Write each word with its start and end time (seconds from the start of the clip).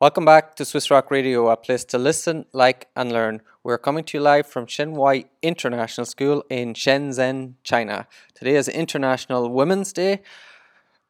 Welcome 0.00 0.24
back 0.24 0.56
to 0.56 0.64
Swiss 0.64 0.90
Rock 0.90 1.12
Radio, 1.12 1.48
a 1.48 1.56
place 1.56 1.84
to 1.84 1.98
listen, 1.98 2.46
like, 2.52 2.88
and 2.96 3.12
learn. 3.12 3.42
We're 3.62 3.78
coming 3.78 4.02
to 4.06 4.18
you 4.18 4.22
live 4.22 4.44
from 4.44 4.66
Shenhua 4.66 5.24
International 5.40 6.04
School 6.04 6.44
in 6.50 6.74
Shenzhen, 6.74 7.54
China. 7.62 8.08
Today 8.34 8.56
is 8.56 8.68
International 8.68 9.48
Women's 9.48 9.92
Day. 9.92 10.22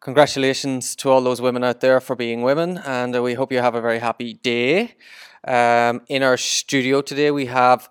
Congratulations 0.01 0.95
to 0.97 1.09
all 1.09 1.23
those 1.23 1.41
women 1.41 1.65
out 1.65 1.81
there 1.81 1.99
for 1.99 2.15
being 2.15 2.43
women, 2.43 2.77
and 2.77 3.23
we 3.23 3.33
hope 3.33 3.51
you 3.51 3.61
have 3.61 3.75
a 3.75 3.81
very 3.81 4.01
happy 4.01 4.35
day. 4.35 4.97
Um, 5.49 6.03
in 6.09 6.23
our 6.23 6.37
studio 6.37 7.01
today, 7.01 7.31
we 7.31 7.47
have 7.47 7.89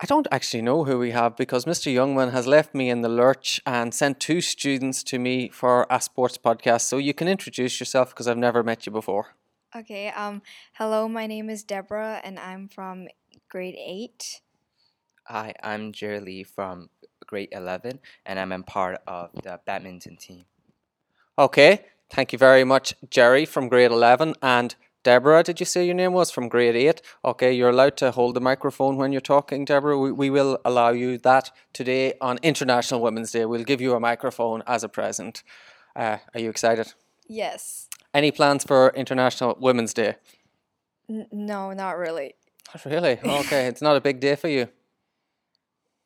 I 0.00 0.06
don't 0.06 0.26
actually 0.32 0.62
know 0.62 0.84
who 0.84 0.98
we 0.98 1.10
have 1.10 1.36
because 1.36 1.66
Mr. 1.66 1.92
Youngman 1.92 2.32
has 2.32 2.46
left 2.46 2.74
me 2.74 2.88
in 2.88 3.02
the 3.02 3.08
lurch 3.08 3.60
and 3.66 3.92
sent 3.94 4.18
two 4.18 4.40
students 4.40 5.02
to 5.04 5.18
me 5.18 5.50
for 5.50 5.86
a 5.90 6.00
sports 6.00 6.38
podcast. 6.38 6.80
So 6.80 6.96
you 6.96 7.12
can 7.14 7.28
introduce 7.28 7.78
yourself 7.78 8.08
because 8.08 8.26
I've 8.26 8.38
never 8.38 8.64
met 8.64 8.84
you 8.86 8.90
before. 8.90 9.36
Okay, 9.74 10.08
um, 10.10 10.42
hello, 10.74 11.08
my 11.08 11.26
name 11.26 11.48
is 11.48 11.64
Deborah 11.64 12.20
and 12.22 12.38
I'm 12.38 12.68
from 12.68 13.08
grade 13.48 13.74
8. 13.78 14.42
Hi, 15.28 15.54
I'm 15.62 15.92
Jerry 15.92 16.20
Lee 16.20 16.42
from 16.42 16.90
grade 17.26 17.48
11 17.52 17.98
and 18.26 18.38
I'm 18.38 18.52
a 18.52 18.62
part 18.62 19.00
of 19.06 19.30
the 19.42 19.60
badminton 19.64 20.18
team. 20.18 20.44
Okay, 21.38 21.86
thank 22.10 22.34
you 22.34 22.38
very 22.38 22.64
much, 22.64 22.92
Jerry 23.08 23.46
from 23.46 23.68
grade 23.68 23.90
11 23.90 24.34
and 24.42 24.74
Deborah, 25.04 25.42
did 25.42 25.58
you 25.58 25.64
say 25.64 25.86
your 25.86 25.94
name 25.94 26.12
was 26.12 26.30
from 26.30 26.50
grade 26.50 26.76
8? 26.76 27.00
Okay, 27.24 27.54
you're 27.54 27.70
allowed 27.70 27.96
to 27.96 28.10
hold 28.10 28.34
the 28.34 28.42
microphone 28.42 28.98
when 28.98 29.10
you're 29.10 29.22
talking, 29.22 29.64
Deborah. 29.64 29.98
We, 29.98 30.12
we 30.12 30.28
will 30.28 30.58
allow 30.66 30.90
you 30.90 31.16
that 31.18 31.50
today 31.72 32.12
on 32.20 32.38
International 32.42 33.00
Women's 33.00 33.32
Day. 33.32 33.46
We'll 33.46 33.64
give 33.64 33.80
you 33.80 33.94
a 33.94 34.00
microphone 34.00 34.62
as 34.66 34.84
a 34.84 34.88
present. 34.90 35.42
Uh, 35.96 36.18
are 36.34 36.40
you 36.40 36.50
excited? 36.50 36.92
Yes. 37.26 37.88
Any 38.14 38.30
plans 38.30 38.64
for 38.64 38.92
International 38.94 39.56
Women's 39.58 39.94
Day? 39.94 40.16
N- 41.08 41.26
no, 41.32 41.72
not 41.72 41.96
really. 41.96 42.34
Not 42.74 42.84
really? 42.84 43.18
Okay, 43.24 43.66
it's 43.66 43.82
not 43.82 43.96
a 43.96 44.00
big 44.00 44.20
day 44.20 44.36
for 44.36 44.48
you. 44.48 44.68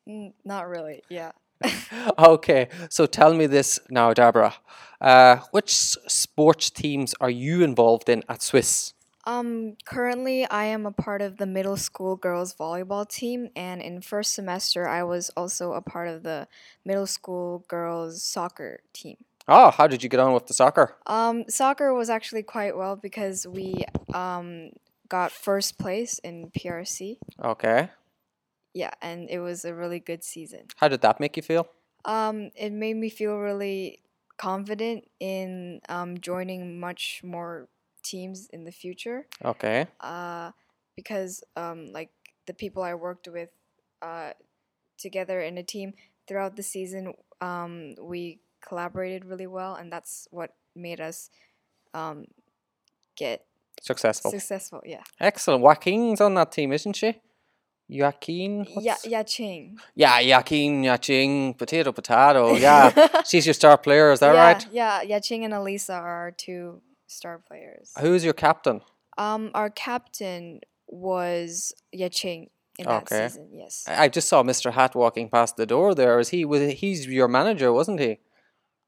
N- 0.07 0.33
not 0.45 0.67
really, 0.67 1.03
yeah. 1.09 1.31
okay, 2.19 2.69
so 2.89 3.05
tell 3.05 3.33
me 3.33 3.45
this 3.45 3.79
now, 3.89 4.13
Deborah. 4.13 4.55
Uh, 5.01 5.37
which 5.51 5.73
sports 5.73 6.69
teams 6.69 7.13
are 7.19 7.29
you 7.29 7.63
involved 7.63 8.09
in 8.09 8.23
at 8.29 8.41
Swiss? 8.41 8.93
Um, 9.25 9.75
currently, 9.83 10.45
I 10.49 10.65
am 10.65 10.85
a 10.85 10.91
part 10.91 11.21
of 11.21 11.35
the 11.35 11.45
middle 11.45 11.75
school 11.75 12.15
girls 12.15 12.53
volleyball 12.53 13.07
team, 13.07 13.49
and 13.57 13.81
in 13.81 14.01
first 14.01 14.33
semester, 14.33 14.87
I 14.87 15.03
was 15.03 15.29
also 15.35 15.73
a 15.73 15.81
part 15.81 16.07
of 16.07 16.23
the 16.23 16.47
middle 16.85 17.07
school 17.07 17.65
girls 17.67 18.23
soccer 18.23 18.79
team. 18.93 19.17
Oh, 19.47 19.71
how 19.71 19.87
did 19.87 20.03
you 20.03 20.09
get 20.09 20.19
on 20.19 20.33
with 20.33 20.47
the 20.47 20.53
soccer? 20.53 20.95
Um, 21.05 21.45
soccer 21.47 21.93
was 21.93 22.09
actually 22.09 22.43
quite 22.43 22.75
well 22.75 22.95
because 22.95 23.47
we 23.47 23.85
um, 24.13 24.71
got 25.07 25.31
first 25.31 25.77
place 25.77 26.19
in 26.19 26.51
PRC. 26.51 27.17
Okay. 27.43 27.89
Yeah, 28.73 28.91
and 29.01 29.29
it 29.29 29.39
was 29.39 29.63
a 29.63 29.73
really 29.73 29.99
good 29.99 30.23
season. 30.23 30.65
How 30.75 30.87
did 30.87 31.01
that 31.01 31.19
make 31.19 31.37
you 31.37 31.43
feel? 31.43 31.67
Um, 32.03 32.51
it 32.55 32.71
made 32.71 32.95
me 32.97 33.09
feel 33.09 33.37
really 33.37 34.01
confident 34.37 35.05
in 35.19 35.81
um, 35.89 36.19
joining 36.19 36.79
much 36.79 37.21
more 37.23 37.69
teams 38.03 38.47
in 38.51 38.65
the 38.65 38.71
future. 38.71 39.27
Okay. 39.43 39.87
Uh, 39.99 40.51
because 40.95 41.43
um, 41.55 41.91
like 41.93 42.09
the 42.47 42.53
people 42.53 42.83
I 42.83 42.95
worked 42.95 43.27
with 43.27 43.49
uh, 44.01 44.31
together 44.97 45.41
in 45.41 45.57
a 45.57 45.63
team 45.63 45.93
throughout 46.27 46.55
the 46.55 46.63
season, 46.63 47.13
um, 47.41 47.95
we 48.01 48.39
collaborated 48.67 49.25
really 49.25 49.47
well, 49.47 49.75
and 49.75 49.91
that's 49.91 50.27
what 50.31 50.51
made 50.75 50.99
us 50.99 51.29
um, 51.93 52.25
get 53.15 53.45
Successful. 53.81 54.31
successful. 54.31 54.81
Yeah. 54.85 55.03
Excellent. 55.19 55.61
Joaquin's 55.63 56.19
on 56.21 56.33
that 56.35 56.51
team, 56.51 56.71
isn't 56.73 56.95
she? 56.95 57.21
Joaquin? 57.89 58.65
Yeah, 58.81 58.93
What's- 58.93 59.05
yeah, 59.95 60.19
Joaquin, 60.37 60.83
Yaching, 60.83 61.57
potato, 61.57 61.91
potato. 61.93 62.55
Yeah. 62.67 63.21
She's 63.23 63.45
your 63.45 63.53
star 63.53 63.77
player, 63.77 64.11
is 64.11 64.19
that 64.19 64.33
yeah, 64.35 64.43
right? 64.43 64.67
Yeah, 64.71 65.01
yeah, 65.03 65.19
Ching 65.19 65.45
and 65.45 65.53
Elisa 65.53 65.93
are 65.93 66.15
our 66.25 66.31
two 66.31 66.81
star 67.07 67.39
players. 67.47 67.93
Who's 67.99 68.23
your 68.25 68.33
captain? 68.33 68.81
Um, 69.17 69.51
our 69.53 69.69
captain 69.69 70.59
was 70.87 71.73
Yaching 71.95 72.49
in 72.77 72.85
that 72.85 73.03
Okay. 73.03 73.27
season. 73.29 73.49
Yes. 73.53 73.85
I 73.87 74.03
I 74.03 74.07
just 74.09 74.27
saw 74.27 74.43
Mr. 74.43 74.73
Hat 74.73 74.93
walking 74.95 75.29
past 75.29 75.55
the 75.55 75.65
door 75.65 75.95
there. 75.95 76.19
Is 76.19 76.29
he 76.29 76.43
was 76.45 76.61
he's 76.73 77.07
your 77.07 77.27
manager, 77.29 77.71
wasn't 77.71 77.99
he? 77.99 78.19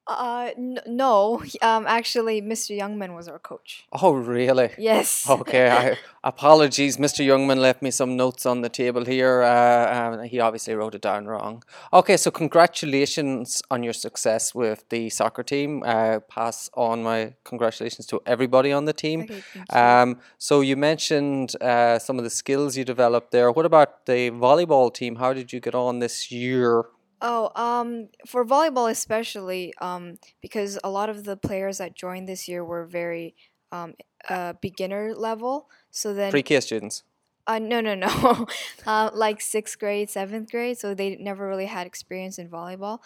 Uh, 0.09 0.49
n- 0.57 0.79
no. 0.87 1.41
Um, 1.61 1.85
actually, 1.87 2.41
Mr. 2.41 2.71
Youngman 2.77 3.15
was 3.15 3.27
our 3.27 3.37
coach. 3.37 3.85
Oh, 4.01 4.13
really? 4.13 4.69
Yes. 4.77 5.27
Okay, 5.39 5.69
I, 5.69 5.97
apologies. 6.23 6.97
Mr. 6.97 7.23
Youngman 7.25 7.57
left 7.57 7.81
me 7.81 7.91
some 7.91 8.15
notes 8.15 8.45
on 8.45 8.61
the 8.61 8.69
table 8.69 9.05
here. 9.05 9.41
Uh, 9.43 9.95
um, 9.97 10.23
he 10.23 10.39
obviously 10.39 10.73
wrote 10.73 10.95
it 10.95 11.01
down 11.01 11.25
wrong. 11.27 11.63
Okay, 11.93 12.17
so 12.17 12.31
congratulations 12.31 13.61
on 13.69 13.83
your 13.83 13.93
success 13.93 14.55
with 14.55 14.87
the 14.89 15.09
soccer 15.09 15.43
team. 15.43 15.83
Uh, 15.85 16.19
pass 16.21 16.69
on 16.73 17.03
my 17.03 17.33
congratulations 17.43 18.05
to 18.07 18.21
everybody 18.25 18.71
on 18.71 18.85
the 18.85 18.93
team. 18.93 19.21
Okay, 19.21 19.43
you. 19.55 19.79
Um, 19.79 20.19
so 20.37 20.61
you 20.61 20.75
mentioned 20.77 21.55
uh, 21.61 21.99
some 21.99 22.17
of 22.17 22.23
the 22.23 22.29
skills 22.29 22.77
you 22.77 22.85
developed 22.85 23.31
there. 23.31 23.51
What 23.51 23.65
about 23.65 24.05
the 24.05 24.31
volleyball 24.31 24.93
team? 24.93 25.17
How 25.17 25.33
did 25.33 25.51
you 25.53 25.59
get 25.59 25.75
on 25.75 25.99
this 25.99 26.31
year? 26.31 26.85
Oh, 27.21 27.51
um, 27.61 28.07
for 28.25 28.45
volleyball 28.45 28.89
especially, 28.89 29.73
um, 29.81 30.17
because 30.41 30.79
a 30.83 30.89
lot 30.89 31.09
of 31.09 31.25
the 31.25 31.35
players 31.35 31.79
that 31.79 31.95
joined 31.95 32.29
this 32.29 32.47
year 32.47 32.63
were 32.63 32.85
very 32.85 33.35
um, 33.71 33.93
uh, 34.29 34.53
beginner 34.61 35.13
level. 35.13 35.69
So 35.91 36.13
then, 36.13 36.31
Pre-K 36.31 36.61
students. 36.61 37.03
uh, 37.45 37.59
no, 37.59 37.81
no, 37.81 37.95
no, 37.95 38.47
uh, 38.87 39.09
like 39.13 39.41
sixth 39.41 39.79
grade, 39.79 40.09
seventh 40.09 40.49
grade. 40.51 40.77
So 40.77 40.93
they 40.93 41.17
never 41.17 41.47
really 41.47 41.65
had 41.65 41.85
experience 41.87 42.37
in 42.37 42.47
volleyball. 42.47 42.99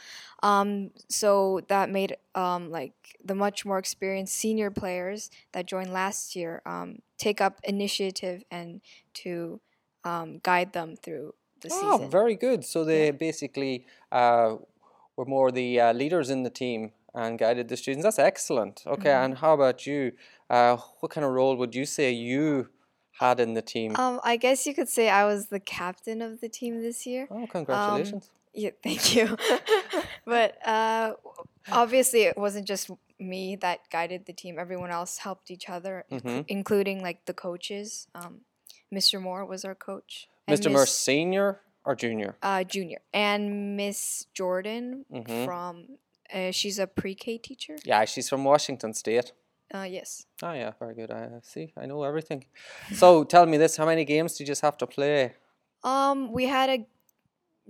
Um, 0.43 0.91
so 1.09 1.61
that 1.69 1.89
made 1.89 2.17
um, 2.35 2.69
like 2.69 3.17
the 3.23 3.35
much 3.35 3.65
more 3.65 3.79
experienced 3.79 4.35
senior 4.35 4.69
players 4.69 5.31
that 5.53 5.65
joined 5.65 5.91
last 5.91 6.35
year 6.35 6.61
um, 6.65 6.99
take 7.17 7.41
up 7.41 7.59
initiative 7.63 8.43
and 8.51 8.81
to 9.15 9.59
um, 10.03 10.39
guide 10.43 10.73
them 10.73 10.95
through 10.97 11.33
the 11.63 11.69
Oh, 11.71 11.91
season. 11.97 12.09
very 12.11 12.35
good. 12.35 12.63
So 12.63 12.83
they 12.85 13.11
basically 13.11 13.85
uh, 14.11 14.57
were 15.17 15.25
more 15.25 15.51
the 15.51 15.79
uh, 15.79 15.93
leaders 15.93 16.29
in 16.29 16.43
the 16.43 16.49
team 16.49 16.91
and 17.15 17.37
guided 17.39 17.67
the 17.69 17.77
students. 17.77 18.03
That's 18.03 18.19
excellent. 18.19 18.83
Okay, 18.85 19.09
Mm-hmm. 19.09 19.23
and 19.25 19.37
how 19.37 19.53
about 19.53 19.85
you? 19.87 20.11
Uh, 20.49 20.77
what 20.99 21.11
kind 21.11 21.25
of 21.25 21.31
role 21.31 21.55
would 21.57 21.73
you 21.75 21.85
say 21.85 22.11
you 22.11 22.69
had 23.19 23.39
in 23.39 23.53
the 23.53 23.61
team? 23.61 23.95
Um, 23.95 24.19
I 24.23 24.35
guess 24.37 24.65
you 24.67 24.73
could 24.73 24.89
say 24.89 25.09
I 25.09 25.25
was 25.25 25.47
the 25.47 25.59
captain 25.59 26.21
of 26.21 26.41
the 26.41 26.49
team 26.49 26.81
this 26.81 27.05
year. 27.05 27.27
oh, 27.31 27.47
congratulations. 27.47 28.29
Yeah, 28.55 28.71
thank 28.83 29.15
you. 29.15 29.35
but 30.25 30.49
uh, 30.67 31.13
obviously, 31.71 32.23
it 32.23 32.37
wasn't 32.37 32.67
just 32.67 32.89
me 33.19 33.55
that 33.57 33.79
guided 33.91 34.25
the 34.25 34.33
team. 34.33 34.57
Everyone 34.59 34.91
else 34.91 35.19
helped 35.19 35.49
each 35.49 35.69
other, 35.69 36.05
Mhm. 36.11 36.45
including 36.47 37.01
like 37.01 37.25
the 37.25 37.33
coaches. 37.33 38.07
Um, 38.13 38.41
Mr. 38.93 39.19
Moore 39.21 39.45
was 39.45 39.63
our 39.65 39.75
coach. 39.75 40.27
And 40.47 40.59
Mr. 40.59 40.71
Merce, 40.71 40.91
senior 40.95 41.61
or 41.85 41.95
junior? 41.95 42.35
uh, 42.41 42.63
junior, 42.63 42.99
and 43.13 43.75
Miss 43.77 44.25
Jordan 44.33 45.05
Mhm. 45.11 45.45
from. 45.45 45.97
Uh, 46.33 46.51
she's 46.51 46.79
a 46.79 46.87
pre-K 46.87 47.37
teacher. 47.37 47.75
Yeah, 47.85 48.05
she's 48.05 48.27
from 48.29 48.43
Washington 48.43 48.93
State. 48.93 49.33
Uh, 49.73 49.83
yes. 49.83 50.25
Oh, 50.41 50.53
yeah, 50.53 50.71
very 50.79 50.95
good. 50.95 51.11
I 51.11 51.29
see. 51.43 51.73
I 51.77 51.85
know 51.85 52.03
everything. 52.03 52.45
So 52.93 53.23
tell 53.23 53.45
me 53.45 53.57
this: 53.57 53.77
How 53.77 53.85
many 53.85 54.05
games 54.05 54.33
did 54.33 54.41
you 54.41 54.47
just 54.47 54.61
have 54.61 54.77
to 54.79 54.87
play? 54.87 55.33
Um, 55.83 56.31
we 56.31 56.45
had 56.45 56.69
a, 56.69 56.87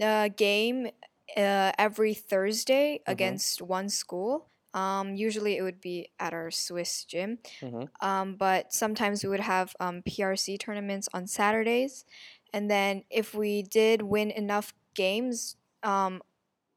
uh 0.05 0.27
game 0.29 0.87
uh, 1.37 1.71
every 1.77 2.13
Thursday 2.13 2.99
against 3.07 3.61
one 3.61 3.89
school. 3.89 4.49
Um, 4.73 5.15
usually 5.15 5.57
it 5.57 5.61
would 5.61 5.79
be 5.81 6.09
at 6.19 6.33
our 6.33 6.49
Swiss 6.51 7.05
gym. 7.05 7.39
Mhm. 7.61 7.89
Um, 8.01 8.35
but 8.35 8.73
sometimes 8.73 9.23
we 9.23 9.29
would 9.29 9.39
have 9.41 9.75
um, 9.79 10.01
PRC 10.03 10.57
tournaments 10.59 11.07
on 11.13 11.27
Saturdays, 11.27 12.05
and 12.53 12.69
then 12.69 13.03
if 13.09 13.33
we 13.33 13.63
did 13.63 14.01
win 14.03 14.31
enough 14.31 14.73
games, 14.95 15.55
um, 15.81 16.21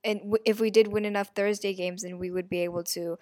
and 0.03 0.21
w- 0.21 0.43
if 0.45 0.61
we 0.61 0.71
did 0.71 0.89
win 0.89 1.05
enough 1.05 1.31
Thursday 1.35 1.75
games, 1.75 2.03
then 2.03 2.19
we 2.19 2.31
would 2.31 2.49
be 2.49 2.61
able 2.61 2.83
to 2.85 3.19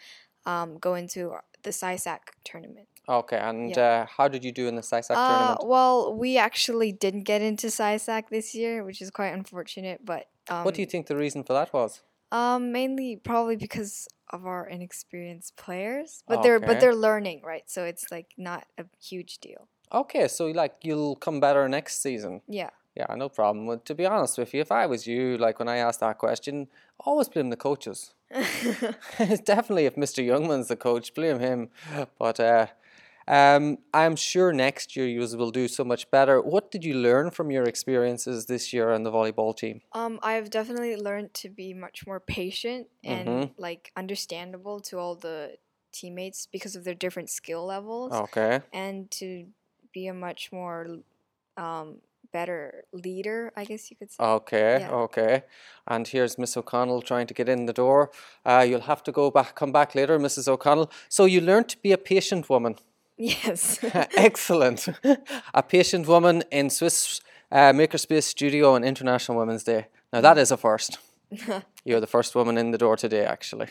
um, 0.46 0.78
go 0.78 0.94
into 0.94 1.32
the 1.62 1.70
SISAC 1.70 2.18
tournament. 2.44 2.86
Okay, 3.08 3.36
and 3.36 3.76
uh, 3.76 4.06
how 4.16 4.28
did 4.28 4.44
you 4.44 4.52
do 4.52 4.66
in 4.68 4.76
the 4.76 4.82
SISAC 4.82 5.16
Uh, 5.16 5.28
tournament? 5.28 5.60
well, 5.66 6.14
we 6.14 6.38
actually 6.38 6.92
didn't 6.92 7.24
get 7.24 7.42
into 7.42 7.66
SISAC 7.66 8.28
this 8.30 8.54
year, 8.54 8.84
which 8.84 9.02
is 9.02 9.10
quite 9.10 9.32
unfortunate. 9.34 10.04
But 10.04 10.28
um, 10.48 10.64
what 10.64 10.74
do 10.74 10.80
you 10.80 10.86
think 10.86 11.06
the 11.06 11.16
reason 11.16 11.44
for 11.44 11.52
that 11.54 11.72
was? 11.72 12.02
Um, 12.32 12.72
mainly 12.72 13.16
probably 13.16 13.56
because 13.56 14.08
of 14.30 14.46
our 14.46 14.66
inexperienced 14.66 15.56
players, 15.56 16.22
but 16.26 16.42
they're 16.42 16.58
but 16.60 16.80
they're 16.80 16.94
learning, 16.94 17.42
right? 17.44 17.68
So 17.68 17.84
it's 17.84 18.10
like 18.10 18.28
not 18.36 18.66
a 18.78 18.86
huge 19.02 19.38
deal. 19.38 19.68
Okay, 19.94 20.28
so 20.28 20.46
like 20.48 20.74
you'll 20.82 21.16
come 21.16 21.40
better 21.40 21.68
next 21.68 22.02
season. 22.02 22.42
Yeah. 22.48 22.70
Yeah, 22.96 23.12
no 23.16 23.28
problem. 23.28 23.66
Well, 23.66 23.78
to 23.78 23.94
be 23.94 24.06
honest 24.06 24.38
with 24.38 24.54
you, 24.54 24.60
if 24.60 24.70
I 24.70 24.86
was 24.86 25.06
you, 25.06 25.36
like 25.36 25.58
when 25.58 25.68
I 25.68 25.78
asked 25.78 26.00
that 26.00 26.18
question, 26.18 26.68
always 27.00 27.28
blame 27.28 27.50
the 27.50 27.56
coaches. 27.56 28.14
Definitely, 29.44 29.86
if 29.86 29.96
Mr. 29.96 30.22
Youngman's 30.22 30.68
the 30.68 30.76
coach, 30.76 31.14
blame 31.14 31.38
him. 31.40 31.70
But 32.18 32.38
uh, 32.40 32.66
Um, 33.26 33.78
I'm 33.94 34.16
sure 34.16 34.52
next 34.52 34.96
year 34.96 35.06
you 35.08 35.20
will 35.38 35.50
do 35.50 35.66
so 35.66 35.82
much 35.82 36.10
better. 36.10 36.42
What 36.42 36.70
did 36.70 36.84
you 36.84 36.94
learn 36.94 37.30
from 37.30 37.50
your 37.50 37.64
experiences 37.64 38.44
this 38.46 38.72
year 38.74 38.90
on 38.92 39.02
the 39.02 39.10
volleyball 39.10 39.56
team? 39.56 39.80
Um, 39.92 40.18
I've 40.22 40.50
definitely 40.50 40.96
learned 40.96 41.32
to 41.42 41.48
be 41.48 41.72
much 41.72 42.06
more 42.06 42.20
patient 42.20 42.88
and 43.02 43.26
Mhm. 43.28 43.50
like 43.56 43.92
understandable 43.96 44.78
to 44.88 44.98
all 44.98 45.14
the 45.14 45.56
teammates 45.90 46.46
because 46.52 46.76
of 46.76 46.84
their 46.84 46.94
different 47.04 47.30
skill 47.30 47.64
levels, 47.64 48.12
Okay. 48.12 48.60
and 48.72 49.10
to 49.12 49.46
be 49.94 50.06
a 50.08 50.14
much 50.14 50.50
more 50.52 50.86
um, 51.56 51.96
better 52.32 52.84
leader, 52.92 53.52
I 53.56 53.64
guess 53.64 53.90
you 53.90 53.96
could 53.96 54.10
say. 54.10 54.22
Okay, 54.22 54.78
Yeah. 54.80 54.90
okay. 55.06 55.44
And 55.86 56.06
here's 56.08 56.36
Miss 56.36 56.56
O'Connell 56.56 57.00
trying 57.02 57.26
to 57.28 57.34
get 57.34 57.48
in 57.48 57.66
the 57.66 57.72
door. 57.72 58.10
Uh, 58.44 58.64
you'll 58.68 58.88
have 58.92 59.02
to 59.04 59.12
go 59.12 59.30
back, 59.30 59.54
come 59.54 59.72
back 59.72 59.94
later, 59.94 60.18
Mrs. 60.18 60.48
O'Connell. 60.48 60.90
So 61.08 61.24
you 61.26 61.40
learned 61.40 61.68
to 61.70 61.78
be 61.78 61.92
a 61.92 61.98
patient 61.98 62.48
woman. 62.50 62.74
Yes. 63.16 63.78
Excellent. 64.16 64.88
a 65.54 65.62
patient 65.62 66.08
woman 66.08 66.42
in 66.50 66.68
Swiss 66.70 67.20
uh, 67.52 67.72
Makerspace 67.72 68.24
Studio 68.24 68.74
on 68.74 68.82
International 68.82 69.38
Women's 69.38 69.62
Day. 69.62 69.86
Now 70.12 70.20
that 70.22 70.36
is 70.38 70.50
a 70.50 70.56
first. 70.56 70.98
You're 71.84 72.00
the 72.00 72.08
first 72.08 72.34
woman 72.34 72.58
in 72.58 72.72
the 72.72 72.78
door 72.78 72.96
today, 72.96 73.24
actually. 73.24 73.68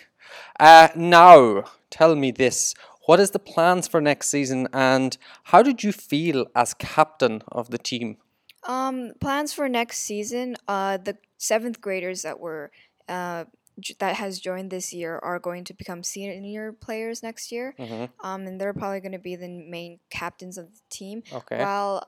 Uh, 0.59 0.87
now, 0.95 1.63
tell 1.89 2.15
me 2.15 2.31
this. 2.31 2.73
What 3.05 3.19
is 3.19 3.31
the 3.31 3.39
plans 3.39 3.87
for 3.87 3.99
next 3.99 4.29
season 4.29 4.67
and 4.71 5.17
how 5.45 5.61
did 5.61 5.83
you 5.83 5.91
feel 5.91 6.47
as 6.55 6.73
captain 6.73 7.41
of 7.51 7.69
the 7.69 7.77
team? 7.77 8.17
Um, 8.63 9.11
plans 9.19 9.51
for 9.53 9.67
next 9.67 9.99
season. 9.99 10.55
Uh, 10.67 10.97
the 10.97 11.17
seventh 11.37 11.81
graders 11.81 12.21
that 12.21 12.39
were 12.39 12.71
uh, 13.09 13.43
that 13.99 14.15
has 14.15 14.39
joined 14.39 14.69
this 14.71 14.93
year 14.93 15.19
are 15.21 15.39
going 15.39 15.63
to 15.65 15.73
become 15.73 16.03
senior 16.03 16.71
players 16.71 17.21
next 17.23 17.51
year. 17.51 17.75
Mhm. 17.77 18.09
Um, 18.23 18.47
and 18.47 18.61
they're 18.61 18.73
probably 18.73 19.01
going 19.01 19.13
to 19.13 19.19
be 19.19 19.35
the 19.35 19.49
main 19.49 19.99
captains 20.09 20.57
of 20.57 20.71
the 20.71 20.79
team. 20.89 21.23
Okay. 21.33 21.57
While 21.57 22.07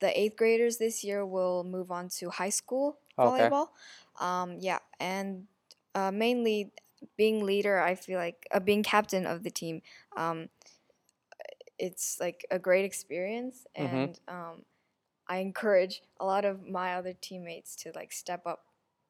the 0.00 0.18
eighth 0.18 0.36
graders 0.36 0.78
this 0.78 1.04
year 1.04 1.24
will 1.24 1.62
move 1.62 1.90
on 1.92 2.08
to 2.18 2.30
high 2.30 2.50
school 2.50 2.98
Okay. 3.18 3.48
volleyball. 3.48 3.68
Um, 4.18 4.58
yeah, 4.58 4.78
and 4.98 5.46
uh, 5.94 6.10
mainly 6.10 6.72
being 7.16 7.44
leader, 7.44 7.80
I 7.80 7.94
feel 7.94 8.18
like 8.18 8.46
uh, 8.52 8.60
being 8.60 8.82
captain 8.82 9.26
of 9.26 9.42
the 9.42 9.50
team. 9.50 9.82
Um, 10.16 10.48
it's 11.78 12.18
like 12.20 12.46
a 12.50 12.58
great 12.58 12.84
experience, 12.84 13.66
Mhm. 13.78 14.14
and 14.14 14.20
um, 14.28 14.64
I 15.28 15.38
encourage 15.38 16.02
a 16.20 16.24
lot 16.26 16.44
of 16.44 16.66
my 16.68 16.94
other 16.96 17.14
teammates 17.14 17.76
to 17.78 17.92
like 17.94 18.12
step 18.12 18.46
up 18.46 18.66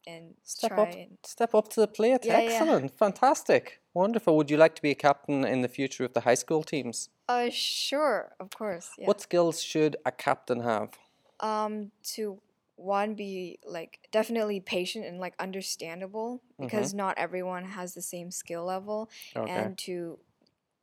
and 0.07 0.35
Step 0.43 0.71
try 0.71 0.83
up, 0.83 0.95
and 0.95 1.19
step 1.25 1.55
up 1.55 1.69
to 1.71 1.81
the 1.81 1.89
plate. 1.89 2.25
Yeah, 2.25 2.35
yeah. 2.39 2.39
Excellent, 2.39 2.91
fantastic, 2.99 3.81
wonderful. 3.95 4.37
Would 4.37 4.51
you 4.51 4.57
like 4.57 4.75
to 4.77 4.83
be 4.83 4.91
a 4.91 4.95
captain 4.95 5.45
in 5.45 5.63
the 5.63 5.69
future 5.69 6.05
of 6.05 6.13
the 6.15 6.21
high 6.23 6.35
school 6.37 6.63
teams? 6.63 7.09
uh 7.29 7.49
sure 7.51 8.35
of 8.39 8.51
course 8.51 8.91
yeah 8.99 9.07
What 9.07 9.21
skills 9.21 9.63
should 9.63 9.97
a 10.05 10.13
captain 10.13 10.61
have? 10.61 10.99
um 11.41 11.91
to 12.15 12.41
one 12.85 13.15
be 13.15 13.59
like 13.65 13.93
definitely 14.13 14.61
patient 14.61 15.05
and 15.09 15.19
like 15.19 15.35
understandable 15.39 16.43
because 16.61 16.93
not 16.95 17.17
everyone 17.17 17.65
has 17.65 17.95
the 17.95 18.03
same 18.03 18.31
skill 18.31 18.65
level 18.65 19.09
Okay, 19.37 19.53
and 19.53 19.79
to 19.79 20.19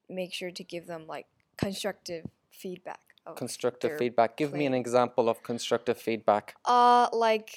make 0.10 0.34
sure 0.34 0.52
to 0.52 0.64
give 0.64 0.86
them 0.88 1.06
like 1.08 1.28
constructive 1.58 2.26
feedback 2.50 3.00
of 3.26 3.36
constructive 3.38 3.98
feedback. 3.98 4.36
Give 4.38 4.52
me 4.54 4.66
an 4.66 4.74
example 4.74 5.30
of 5.30 5.44
constructive 5.44 5.98
feedback. 5.98 6.56
uh 6.66 7.08
like 7.14 7.50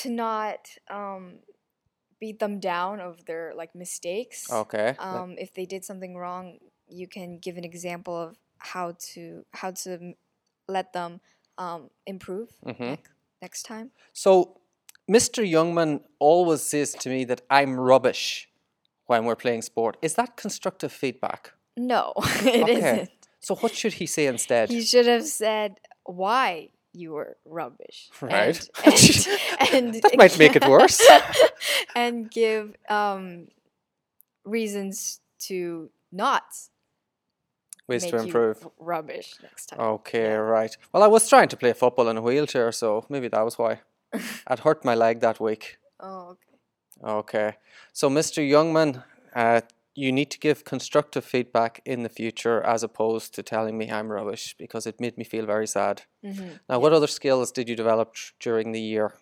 to 0.00 0.08
not 0.10 0.60
um 0.88 1.24
beat 2.20 2.38
them 2.38 2.60
down 2.60 3.00
of 3.00 3.24
their 3.26 3.52
like 3.60 3.74
mistakes 3.74 4.46
Okay. 4.50 4.94
um 4.98 5.34
if 5.38 5.50
they 5.54 5.66
did 5.66 5.84
something 5.84 6.14
wrong 6.16 6.44
you 6.88 7.06
can 7.16 7.38
give 7.38 7.56
an 7.58 7.64
example 7.64 8.16
of 8.16 8.36
how 8.72 8.94
to 9.12 9.44
how 9.60 9.70
to 9.84 10.14
let 10.68 10.92
them 10.92 11.20
um 11.58 11.90
improve 12.06 12.48
Mhm. 12.64 12.78
nec- 12.94 13.10
next 13.42 13.64
time 13.64 13.90
So, 14.12 14.58
Mr. 15.10 15.44
Youngman 15.44 16.00
always 16.18 16.62
says 16.62 16.92
to 17.00 17.08
me 17.10 17.24
that 17.24 17.42
I'm 17.50 17.78
rubbish 17.78 18.48
when 19.06 19.24
we're 19.24 19.36
playing 19.44 19.62
sport. 19.62 19.96
Is 20.00 20.14
that 20.14 20.36
constructive 20.36 20.92
feedback? 20.92 21.52
no 21.76 22.12
it 22.16 22.62
Okay. 22.62 22.96
not 22.98 23.08
So, 23.40 23.56
what 23.56 23.74
should 23.74 23.94
he 23.94 24.06
say 24.06 24.26
instead? 24.26 24.70
He 24.70 24.82
should 24.82 25.06
have 25.06 25.26
said 25.26 25.80
why 26.04 26.70
you 26.92 27.12
were 27.12 27.36
rubbish. 27.44 28.10
Right. 28.20 28.60
And, 28.84 28.94
and, 28.94 29.74
and 29.74 29.94
That 29.94 30.16
might 30.16 30.38
make 30.38 30.54
it 30.54 30.66
worse. 30.68 31.02
and 31.96 32.30
give 32.30 32.76
um, 32.88 33.48
reasons 34.44 35.20
to 35.40 35.90
not 36.12 36.44
Ways 37.92 38.06
to 38.10 38.16
improve. 38.18 38.66
rubbish 38.78 39.34
next 39.42 39.66
time. 39.66 39.80
Okay, 39.80 40.22
Yeah. 40.22 40.36
right. 40.58 40.76
Well, 40.92 41.02
I 41.02 41.06
was 41.08 41.28
trying 41.28 41.48
to 41.48 41.56
play 41.56 41.72
football 41.72 42.08
in 42.08 42.16
a 42.16 42.22
wheelchair, 42.22 42.72
so 42.72 43.04
maybe 43.08 43.28
that 43.28 43.44
was 43.44 43.58
why. 43.58 43.80
I'd 44.46 44.60
hurt 44.60 44.84
my 44.84 44.94
leg 44.94 45.20
that 45.20 45.40
week. 45.40 45.78
Oh, 46.00 46.36
okay. 46.36 47.10
Okay. 47.18 47.56
So, 47.92 48.08
Mr. 48.10 48.42
Youngman, 48.42 49.02
uh, 49.34 49.60
you 49.94 50.10
need 50.12 50.30
to 50.30 50.38
give 50.38 50.64
constructive 50.64 51.24
feedback 51.24 51.80
in 51.84 52.02
the 52.02 52.08
future 52.08 52.62
as 52.62 52.82
opposed 52.82 53.34
to 53.34 53.42
telling 53.42 53.76
me 53.76 53.90
I'm 53.90 54.10
rubbish 54.10 54.54
because 54.58 54.86
it 54.86 55.00
made 55.00 55.16
me 55.18 55.24
feel 55.24 55.44
very 55.46 55.66
sad. 55.66 56.02
Mhm. 56.24 56.60
Now, 56.68 56.78
what 56.80 56.92
other 56.92 57.06
skills 57.08 57.52
did 57.52 57.68
you 57.68 57.76
develop 57.76 58.14
tr- 58.14 58.32
during 58.40 58.72
the 58.72 58.80
year? 58.80 59.12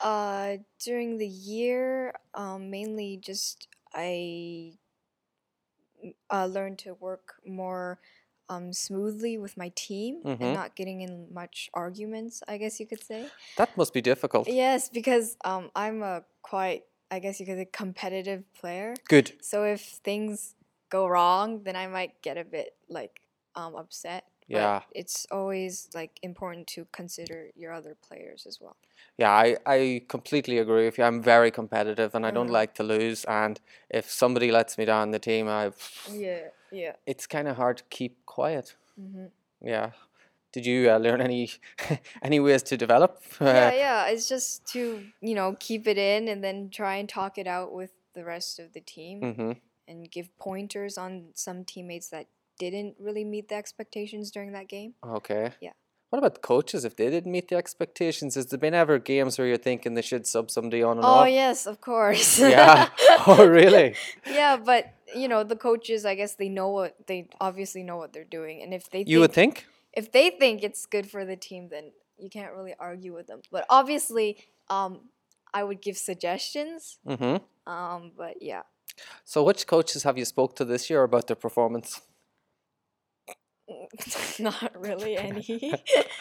Uh, 0.00 0.58
during 0.84 1.18
the 1.18 1.26
year, 1.26 2.14
um, 2.34 2.70
mainly 2.70 3.16
just 3.16 3.68
I 3.94 4.72
uh, 6.30 6.46
learned 6.46 6.78
to 6.80 6.94
work 6.94 7.34
more 7.46 7.98
um, 8.48 8.72
smoothly 8.72 9.38
with 9.38 9.56
my 9.56 9.70
team 9.76 10.22
Mhm. 10.24 10.40
and 10.40 10.54
not 10.54 10.74
getting 10.74 11.00
in 11.02 11.32
much 11.32 11.70
arguments. 11.72 12.42
I 12.48 12.58
guess 12.58 12.80
you 12.80 12.86
could 12.86 13.02
say. 13.02 13.30
That 13.56 13.76
must 13.76 13.92
be 13.92 14.00
difficult. 14.02 14.48
Yes, 14.48 14.88
because 14.88 15.36
um, 15.44 15.70
I'm 15.76 16.02
a 16.02 16.24
quite, 16.42 16.84
I 17.10 17.20
guess 17.20 17.38
you 17.38 17.46
could 17.46 17.58
say, 17.58 17.68
competitive 17.72 18.42
player. 18.52 18.94
Good. 19.08 19.32
So 19.40 19.64
if 19.64 19.80
things 20.02 20.54
go 20.90 21.06
wrong, 21.06 21.62
then 21.62 21.76
I 21.76 21.86
might 21.86 22.20
get 22.22 22.36
a 22.36 22.44
bit 22.44 22.74
like 22.88 23.20
um, 23.54 23.76
upset. 23.76 24.24
Yeah. 24.56 24.80
it's 24.92 25.26
always 25.30 25.88
like 25.94 26.18
important 26.22 26.66
to 26.68 26.86
consider 26.92 27.50
your 27.54 27.72
other 27.72 27.94
players 27.94 28.46
as 28.46 28.58
well. 28.60 28.76
Yeah, 29.16 29.30
I, 29.30 29.56
I 29.66 30.02
completely 30.08 30.58
agree 30.58 30.84
with 30.84 30.98
you. 30.98 31.04
I'm 31.04 31.22
very 31.22 31.50
competitive 31.50 32.14
and 32.14 32.26
I 32.26 32.30
don't 32.30 32.48
Mhm. 32.48 32.60
like 32.60 32.74
to 32.74 32.82
lose. 32.82 33.24
And 33.26 33.60
if 33.88 34.10
somebody 34.10 34.50
lets 34.50 34.76
me 34.78 34.84
down 34.84 35.10
the 35.10 35.18
team, 35.18 35.48
I 35.48 35.72
Yeah, 36.12 36.48
yeah. 36.72 36.96
it's 37.06 37.26
kind 37.26 37.48
of 37.48 37.56
hard 37.56 37.76
to 37.78 37.84
keep 37.90 38.24
quiet. 38.26 38.76
hmm 38.96 39.26
Yeah. 39.60 39.92
Did 40.52 40.66
you 40.66 40.90
uh, 40.90 40.98
learn 40.98 41.20
any 41.20 41.50
any 42.22 42.40
ways 42.40 42.62
to 42.64 42.76
develop? 42.76 43.22
yeah, 43.40 43.72
yeah. 43.72 44.06
It's 44.12 44.28
just 44.28 44.66
to 44.72 45.06
you 45.20 45.34
know 45.34 45.56
keep 45.60 45.86
it 45.86 45.98
in 45.98 46.28
and 46.28 46.42
then 46.42 46.70
try 46.70 46.96
and 46.96 47.08
talk 47.08 47.38
it 47.38 47.46
out 47.46 47.72
with 47.72 47.90
the 48.14 48.24
rest 48.24 48.58
of 48.58 48.72
the 48.72 48.80
team 48.80 49.20
hmm 49.20 49.52
and 49.86 50.10
give 50.10 50.28
pointers 50.38 50.98
on 50.98 51.32
some 51.34 51.64
teammates 51.64 52.08
that 52.10 52.26
didn't 52.60 52.94
really 53.00 53.24
meet 53.24 53.48
the 53.48 53.56
expectations 53.56 54.30
during 54.30 54.52
that 54.52 54.68
game. 54.68 54.94
Okay. 55.04 55.52
Yeah. 55.60 55.72
What 56.10 56.18
about 56.18 56.34
the 56.34 56.40
coaches? 56.40 56.84
If 56.84 56.94
they 56.96 57.08
didn't 57.08 57.30
meet 57.32 57.48
the 57.48 57.56
expectations, 57.56 58.34
has 58.34 58.46
there 58.46 58.58
been 58.58 58.74
ever 58.74 58.98
games 58.98 59.38
where 59.38 59.46
you're 59.46 59.56
thinking 59.68 59.94
they 59.94 60.02
should 60.02 60.26
sub 60.26 60.50
somebody 60.50 60.82
on 60.82 60.96
and 60.98 61.04
Oh 61.06 61.22
off? 61.22 61.28
yes, 61.28 61.66
of 61.66 61.80
course. 61.80 62.38
Yeah. 62.38 62.88
Oh, 63.26 63.46
really? 63.46 63.94
yeah, 64.40 64.56
but 64.56 64.82
you 65.14 65.28
know 65.28 65.42
the 65.44 65.56
coaches. 65.68 66.04
I 66.04 66.14
guess 66.20 66.34
they 66.34 66.48
know 66.48 66.68
what 66.78 66.92
they 67.06 67.28
obviously 67.40 67.82
know 67.82 67.96
what 68.02 68.12
they're 68.12 68.32
doing, 68.40 68.56
and 68.62 68.72
if 68.74 68.84
they 68.90 69.04
You 69.06 69.20
would 69.20 69.32
think, 69.32 69.54
think? 69.58 69.66
if 70.00 70.10
they 70.16 70.30
think 70.30 70.62
it's 70.64 70.86
good 70.86 71.06
for 71.12 71.22
the 71.30 71.36
team, 71.36 71.68
then 71.70 71.92
you 72.18 72.28
can't 72.30 72.52
really 72.56 72.74
argue 72.78 73.12
with 73.14 73.26
them. 73.30 73.40
But 73.52 73.64
obviously, 73.68 74.28
um, 74.68 74.92
I 75.52 75.62
would 75.64 75.80
give 75.86 75.96
suggestions. 75.96 76.98
hmm 77.06 77.36
Um, 77.66 78.12
but 78.16 78.34
yeah. 78.40 78.62
So, 79.24 79.42
which 79.44 79.66
coaches 79.66 80.02
have 80.02 80.16
you 80.18 80.24
spoke 80.24 80.56
to 80.56 80.64
this 80.64 80.90
year 80.90 81.02
about 81.04 81.26
their 81.28 81.36
performance? 81.46 82.00
Not 84.38 84.72
really 84.76 85.16
any. 85.16 85.74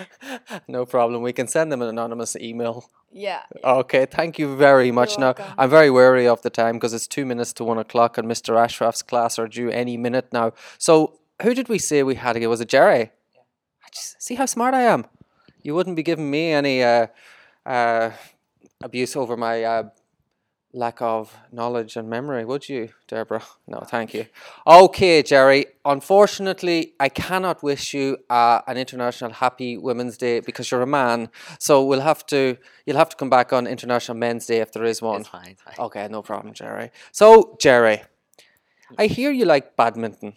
no 0.67 0.85
problem. 0.85 1.21
We 1.21 1.33
can 1.33 1.47
send 1.47 1.71
them 1.71 1.81
an 1.81 1.87
anonymous 1.89 2.35
email. 2.35 2.89
yeah. 3.11 3.41
Okay, 3.63 4.05
thank 4.05 4.37
you 4.39 4.55
very 4.55 4.91
much. 4.91 5.17
Now, 5.17 5.27
welcome. 5.37 5.45
I'm 5.57 5.69
very 5.69 5.89
wary 5.89 6.27
of 6.27 6.41
the 6.41 6.49
time 6.49 6.75
because 6.75 6.93
it's 6.93 7.07
two 7.07 7.25
minutes 7.25 7.53
to 7.53 7.63
one 7.63 7.77
o'clock 7.77 8.17
and 8.17 8.27
Mr. 8.27 8.57
Ashraf's 8.57 9.01
class 9.01 9.39
are 9.39 9.47
due 9.47 9.69
any 9.69 9.97
minute 9.97 10.27
now. 10.31 10.53
So, 10.77 11.19
who 11.41 11.53
did 11.53 11.69
we 11.69 11.79
say 11.79 12.03
we 12.03 12.15
had 12.15 12.35
again? 12.35 12.49
Was 12.49 12.61
it 12.61 12.69
Jerry? 12.69 13.11
I 13.85 13.89
just- 13.93 14.21
See 14.21 14.35
how 14.35 14.45
smart 14.45 14.73
I 14.73 14.81
am. 14.83 15.05
You 15.63 15.75
wouldn't 15.75 15.95
be 15.95 16.03
giving 16.03 16.29
me 16.29 16.51
any 16.51 16.83
uh, 16.83 17.07
uh, 17.65 18.11
abuse 18.81 19.15
over 19.15 19.35
my 19.37 19.63
uh, 19.63 19.83
lack 20.73 21.01
of 21.01 21.35
knowledge 21.51 21.95
and 21.95 22.09
memory, 22.09 22.45
would 22.45 22.69
you, 22.69 22.89
Deborah? 23.07 23.43
No, 23.67 23.79
thank 23.79 24.13
you. 24.13 24.25
Okay, 24.65 25.21
Jerry. 25.21 25.67
Unfortunately, 25.85 26.93
I 26.99 27.09
cannot 27.09 27.61
wish 27.61 27.93
you 27.93 28.17
uh, 28.29 28.61
an 28.67 28.77
international 28.77 29.31
Happy 29.31 29.77
Women's 29.77 30.17
Day 30.17 30.39
because 30.39 30.71
you're 30.71 30.81
a 30.81 30.87
man. 30.87 31.29
So 31.59 31.83
we'll 31.83 32.01
have 32.01 32.25
to. 32.27 32.57
You'll 32.85 32.97
have 32.97 33.09
to 33.09 33.15
come 33.15 33.29
back 33.29 33.53
on 33.53 33.67
International 33.67 34.17
Men's 34.17 34.45
Day 34.47 34.57
if 34.57 34.71
there 34.71 34.85
is 34.85 35.01
one. 35.01 35.21
It's 35.21 35.29
fine. 35.29 35.49
It's 35.51 35.61
fine. 35.61 35.75
Okay, 35.77 36.07
no 36.09 36.21
problem, 36.21 36.53
Jerry. 36.53 36.91
So, 37.11 37.57
Jerry, 37.59 38.01
I 38.97 39.05
hear 39.05 39.31
you 39.31 39.45
like 39.45 39.75
badminton. 39.75 40.33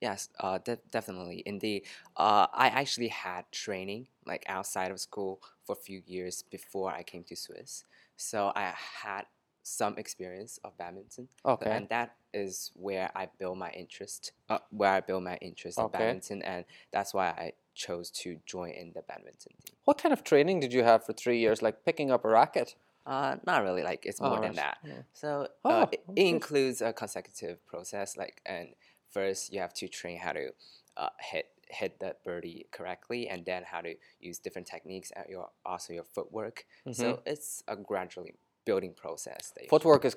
Yes, 0.00 0.28
uh, 0.38 0.58
de- 0.58 0.78
definitely. 0.90 1.42
Indeed, 1.44 1.82
uh, 2.16 2.46
I 2.52 2.68
actually 2.68 3.08
had 3.08 3.50
training 3.50 4.08
like 4.26 4.44
outside 4.48 4.90
of 4.90 5.00
school 5.00 5.40
for 5.64 5.72
a 5.72 5.82
few 5.82 6.02
years 6.06 6.42
before 6.42 6.92
I 6.92 7.02
came 7.02 7.24
to 7.24 7.36
Swiss. 7.36 7.84
So 8.16 8.52
I 8.54 8.74
had 9.02 9.26
some 9.68 9.96
experience 9.98 10.58
of 10.64 10.76
badminton, 10.78 11.28
Okay. 11.44 11.70
and 11.70 11.88
that 11.88 12.16
is 12.32 12.70
where 12.74 13.10
I 13.14 13.28
build 13.38 13.58
my 13.58 13.70
interest. 13.70 14.32
Uh, 14.48 14.58
where 14.70 14.92
I 14.92 15.00
build 15.00 15.24
my 15.24 15.36
interest 15.36 15.78
Okay. 15.78 15.84
in 15.86 15.90
badminton, 15.92 16.42
and 16.42 16.64
that's 16.92 17.12
why 17.14 17.28
I 17.28 17.52
chose 17.74 18.10
to 18.10 18.40
join 18.46 18.70
in 18.70 18.92
the 18.92 19.02
badminton 19.02 19.52
team. 19.64 19.76
What 19.84 19.98
kind 19.98 20.12
of 20.12 20.24
training 20.24 20.60
did 20.60 20.72
you 20.72 20.82
have 20.82 21.04
for 21.04 21.12
three 21.12 21.38
years? 21.38 21.62
Like 21.62 21.84
picking 21.84 22.10
up 22.10 22.24
a 22.24 22.28
racket? 22.28 22.74
Uh, 23.06 23.36
not 23.46 23.62
really. 23.62 23.82
Like 23.82 24.04
it's 24.04 24.20
more 24.20 24.38
Oh, 24.38 24.42
than 24.42 24.54
that. 24.56 24.78
Yeah. 24.84 25.02
So 25.12 25.48
Oh, 25.64 25.70
uh, 25.82 25.86
it, 25.92 26.02
okay. 26.08 26.22
it 26.22 26.26
includes 26.28 26.82
a 26.82 26.92
consecutive 26.92 27.64
process. 27.66 28.16
Like, 28.16 28.42
and 28.44 28.74
first 29.10 29.52
you 29.52 29.60
have 29.60 29.72
to 29.74 29.88
train 29.88 30.18
how 30.18 30.32
to 30.32 30.50
uh, 30.96 31.08
hit 31.20 31.46
hit 31.70 32.00
the 32.00 32.16
birdie 32.24 32.66
correctly, 32.70 33.28
and 33.28 33.44
then 33.44 33.62
how 33.62 33.80
to 33.82 33.94
use 34.20 34.38
different 34.38 34.66
techniques 34.66 35.12
at 35.14 35.28
your 35.28 35.50
also 35.64 35.92
your 35.92 36.04
footwork. 36.04 36.64
So 36.92 37.20
it's 37.26 37.62
a 37.68 37.76
gradually 37.76 38.34
building 38.68 38.92
process. 39.04 39.42
Mm-hmm. 39.56 39.68
Footwork 39.74 40.04
is 40.04 40.14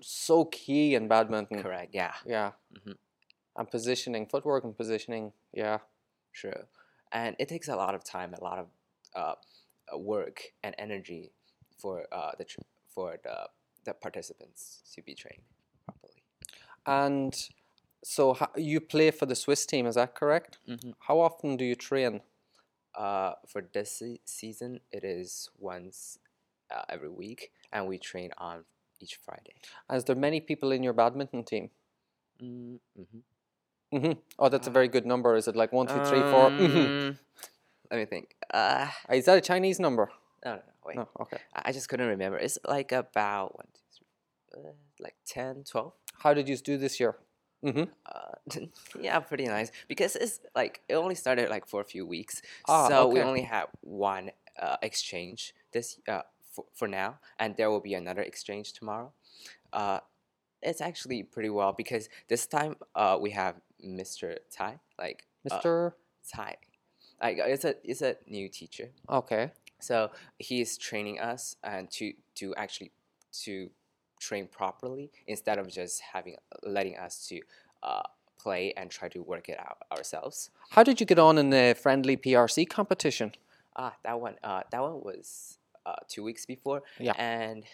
so 0.00 0.36
key 0.58 0.94
in 0.98 1.08
badminton. 1.12 1.62
correct. 1.62 1.90
Yeah, 1.94 2.14
Yeah. 2.36 2.50
Mhm. 2.78 2.96
And 3.58 3.66
positioning, 3.76 4.24
footwork 4.32 4.62
and 4.64 4.74
positioning. 4.82 5.32
Yeah. 5.62 5.78
true. 6.42 6.62
And 7.12 7.30
it 7.42 7.48
takes 7.48 7.68
a 7.68 7.76
lot 7.84 7.94
of 7.98 8.02
time, 8.04 8.30
a 8.40 8.42
lot 8.48 8.58
of 8.62 8.66
uh, 9.20 9.36
work 10.14 10.38
and 10.64 10.74
energy 10.86 11.22
for 11.80 11.94
uh, 12.18 12.32
the 12.38 12.44
tr- 12.44 12.68
for 12.94 13.08
the 13.26 13.36
the 13.86 13.94
participants 14.06 14.60
to 14.94 14.98
be 15.08 15.14
trained 15.22 15.44
properly. 15.86 16.20
And 17.02 17.32
so 18.04 18.22
you 18.70 18.78
play 18.80 19.10
for 19.18 19.26
the 19.26 19.34
Swiss 19.44 19.62
team, 19.66 19.84
is 19.90 19.94
that 19.94 20.10
correct? 20.20 20.52
Mhm. 20.68 20.92
How 21.06 21.16
often 21.28 21.56
do 21.56 21.64
you 21.64 21.76
train? 21.90 22.14
Uh, 23.06 23.32
for 23.52 23.62
this 23.76 23.90
se- 23.98 24.20
season, 24.24 24.72
it 24.98 25.04
is 25.04 25.50
once 25.72 26.18
uh, 26.70 26.82
every 26.88 27.08
week, 27.10 27.50
and 27.72 27.86
we 27.86 27.98
train 27.98 28.30
on 28.38 28.64
each 29.00 29.18
Friday. 29.24 29.54
Is 29.92 30.04
there 30.04 30.16
many 30.16 30.40
people 30.40 30.72
in 30.72 30.82
your 30.82 30.92
badminton 30.92 31.44
team? 31.44 31.70
Mm-hmm. 32.42 33.96
hmm 33.96 34.12
Oh, 34.38 34.48
that's 34.48 34.66
a 34.66 34.70
very 34.70 34.88
good 34.88 35.06
number. 35.06 35.36
Is 35.36 35.48
it 35.48 35.56
like 35.56 35.72
one, 35.72 35.86
two, 35.86 36.00
three, 36.00 36.22
four? 36.30 36.50
Mhm. 36.50 36.86
Um, 37.10 37.18
Let 37.90 37.98
me 38.00 38.04
think. 38.06 38.34
Uh, 38.52 38.88
Is 39.10 39.24
that 39.26 39.38
a 39.38 39.40
Chinese 39.40 39.78
number? 39.78 40.10
no, 40.44 40.52
no, 40.52 40.56
no, 40.56 40.72
wait. 40.84 40.96
No. 40.96 41.08
Okay. 41.20 41.38
I 41.54 41.72
just 41.72 41.88
couldn't 41.88 42.08
remember. 42.08 42.36
It's 42.38 42.58
like 42.66 42.92
about 42.92 43.54
one, 43.56 43.66
two, 43.74 43.80
three, 44.54 44.64
uh, 44.70 44.72
like 45.00 45.14
10, 45.26 45.64
12. 45.64 45.92
How 46.22 46.34
did 46.34 46.48
you 46.48 46.56
do 46.56 46.76
this 46.78 46.98
year? 47.00 47.16
hmm 47.62 47.84
Uh, 48.06 48.34
yeah, 49.00 49.18
pretty 49.20 49.46
nice 49.46 49.70
because 49.88 50.14
it's 50.16 50.40
like 50.54 50.82
it 50.88 50.94
only 50.94 51.14
started 51.14 51.48
like 51.48 51.66
for 51.66 51.80
a 51.80 51.84
few 51.84 52.04
weeks, 52.06 52.42
Ah, 52.68 52.88
so 52.88 53.06
we 53.08 53.20
only 53.20 53.42
have 53.42 53.68
one 53.80 54.30
uh, 54.60 54.76
exchange 54.82 55.54
this 55.72 55.98
uh, 56.08 56.22
for, 56.56 56.64
for 56.72 56.88
now, 56.88 57.18
and 57.38 57.56
there 57.56 57.70
will 57.70 57.80
be 57.80 57.94
another 57.94 58.22
exchange 58.22 58.72
tomorrow. 58.72 59.12
Uh, 59.72 60.00
it's 60.62 60.80
actually 60.80 61.22
pretty 61.22 61.50
well 61.50 61.72
because 61.72 62.08
this 62.28 62.46
time 62.46 62.76
uh, 62.94 63.18
we 63.20 63.30
have 63.30 63.56
Mr. 63.84 64.36
Tai, 64.50 64.80
like 64.98 65.26
uh, 65.50 65.58
Mr. 65.58 65.92
Tai, 66.32 66.56
like 67.22 67.38
it's 67.38 67.64
a 67.64 67.74
it's 67.84 68.02
a 68.02 68.16
new 68.26 68.48
teacher, 68.48 68.88
okay. 69.08 69.52
so 69.78 70.10
he 70.38 70.60
is 70.60 70.76
training 70.78 71.20
us 71.20 71.56
and 71.62 71.90
to 71.90 72.12
to 72.36 72.54
actually 72.56 72.90
to 73.44 73.70
train 74.18 74.46
properly 74.46 75.10
instead 75.26 75.58
of 75.58 75.68
just 75.68 76.00
having 76.00 76.36
letting 76.62 76.96
us 76.96 77.26
to 77.28 77.40
uh, 77.82 78.02
play 78.38 78.72
and 78.76 78.90
try 78.90 79.08
to 79.08 79.20
work 79.22 79.48
it 79.48 79.58
out 79.58 79.78
ourselves. 79.92 80.50
How 80.70 80.82
did 80.82 81.00
you 81.00 81.06
get 81.06 81.18
on 81.18 81.36
in 81.38 81.50
the 81.50 81.76
friendly 81.80 82.16
PRC 82.16 82.68
competition? 82.68 83.32
Ah, 83.76 83.94
that 84.04 84.20
one. 84.20 84.36
Uh, 84.42 84.62
that 84.70 84.80
one 84.80 85.00
was 85.02 85.58
uh, 85.86 85.94
two 86.08 86.22
weeks 86.24 86.44
before. 86.46 86.82
Yeah. 86.98 87.12
And 87.16 87.64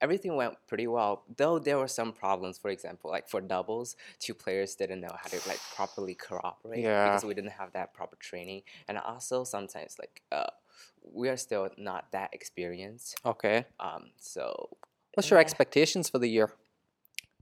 everything 0.00 0.36
went 0.36 0.54
pretty 0.68 0.86
well. 0.86 1.24
Though 1.36 1.58
there 1.58 1.78
were 1.78 1.88
some 1.88 2.12
problems. 2.12 2.58
For 2.58 2.70
example, 2.70 3.10
like 3.10 3.28
for 3.28 3.40
doubles, 3.40 3.96
two 4.18 4.34
players 4.34 4.74
didn't 4.74 5.00
know 5.00 5.14
how 5.22 5.28
to 5.28 5.36
like 5.48 5.60
properly 5.74 6.14
cooperate 6.14 6.82
Yeah. 6.82 7.04
because 7.06 7.24
we 7.24 7.34
didn't 7.34 7.52
have 7.52 7.72
that 7.72 7.92
proper 7.94 8.16
training. 8.16 8.62
And 8.88 8.98
also 8.98 9.44
sometimes 9.44 9.96
like 9.98 10.22
uh, 10.30 10.50
we 11.02 11.28
are 11.28 11.36
still 11.36 11.68
not 11.76 12.12
that 12.12 12.30
experienced. 12.32 13.20
Okay. 13.24 13.64
Um, 13.80 14.10
so 14.18 14.76
What's 15.14 15.30
your 15.30 15.38
yeah. 15.38 15.42
expectations 15.46 16.08
for 16.10 16.18
the 16.18 16.28
year? 16.28 16.50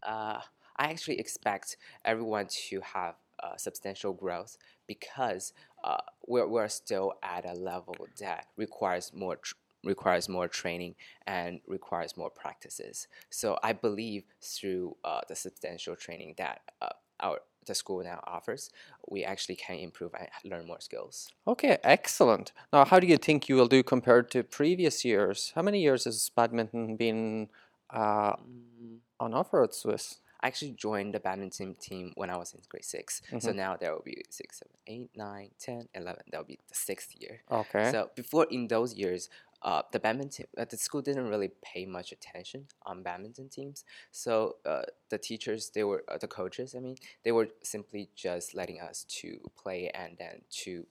uh, 0.05 0.41
I 0.77 0.91
actually 0.91 1.19
expect 1.19 1.77
everyone 2.05 2.47
to 2.69 2.81
have 2.81 3.15
uh, 3.43 3.57
substantial 3.57 4.13
growth 4.13 4.57
because 4.87 5.53
uh, 5.83 5.99
we're, 6.27 6.47
we're 6.49 6.69
still 6.69 7.15
at 7.23 7.45
a 7.49 7.55
level 7.55 7.97
that 8.21 8.47
requires 8.57 9.13
more 9.15 9.37
tr- 9.37 9.55
requires 9.85 10.29
more 10.29 10.49
training 10.49 10.95
and 11.27 11.61
requires 11.67 12.17
more 12.17 12.31
practices. 12.31 13.09
So 13.31 13.59
I 13.63 13.73
believe 13.73 14.25
through 14.41 14.97
uh, 15.05 15.21
the 15.29 15.37
substantial 15.37 15.97
training 15.97 16.35
that 16.39 16.61
uh, 16.83 16.89
our 17.21 17.39
the 17.67 17.75
school 17.75 18.05
now 18.05 18.21
offers, 18.27 18.71
we 19.09 19.25
actually 19.25 19.57
can 19.57 19.77
improve 19.77 20.13
and 20.19 20.29
learn 20.45 20.67
more 20.67 20.81
skills. 20.81 21.31
Okay, 21.47 21.79
excellent. 21.83 22.53
Now, 22.75 22.85
how 22.85 23.01
do 23.01 23.07
you 23.07 23.17
think 23.17 23.49
you 23.49 23.55
will 23.57 23.69
do 23.69 23.83
compared 23.83 24.31
to 24.33 24.43
previous 24.43 25.03
years? 25.03 25.51
How 25.55 25.63
many 25.63 25.81
years 25.81 26.05
has 26.05 26.29
badminton 26.37 26.97
been 26.97 27.49
uh, 27.91 28.35
Mm, 28.37 28.99
on 29.19 29.33
offer 29.35 29.63
at 29.63 29.75
Swiss? 29.75 30.19
I 30.41 30.49
actually 30.49 30.73
joined 30.73 31.15
the 31.15 31.21
badminton 31.21 31.75
team 31.77 32.13
when 32.17 32.29
I 32.29 32.37
was 32.37 32.53
in 32.53 32.61
grade 32.69 32.85
6 32.85 33.23
So 33.39 33.51
Mhm. 33.51 33.57
now 33.57 33.77
there 33.77 33.95
will 33.95 34.03
be 34.05 34.23
six, 34.29 34.59
seven, 34.59 34.77
eight, 34.87 35.11
nine, 35.17 35.51
10, 35.59 35.89
11. 35.95 36.25
That 36.31 36.39
will 36.39 36.45
be 36.45 36.59
the 36.69 36.75
sixth 36.75 37.15
year. 37.17 37.43
Okay. 37.51 37.91
So 37.91 38.11
before 38.15 38.47
in 38.51 38.69
those 38.69 38.93
years, 38.95 39.31
uh, 39.65 39.83
the 39.93 39.99
badminton 39.99 40.47
uh, 40.59 40.65
the 40.67 40.77
school 40.77 41.03
didn't 41.03 41.29
really 41.29 41.51
pay 41.63 41.87
much 41.87 42.13
attention 42.13 42.67
on 42.85 43.03
badminton 43.03 43.49
teams. 43.49 43.85
So 44.13 44.57
uh, 44.67 44.83
the 45.11 45.19
teachers, 45.19 45.71
they 45.75 45.85
were 45.85 46.05
uh, 46.09 46.19
the 46.19 46.29
coaches. 46.29 46.75
I 46.77 46.81
mean, 46.81 46.97
they 47.25 47.33
were 47.33 47.49
simply 47.63 48.11
just 48.15 48.55
letting 48.55 48.81
us 48.81 49.05
to 49.21 49.39
play 49.57 49.91
and 49.95 50.17
then 50.19 50.43
to. 50.65 50.87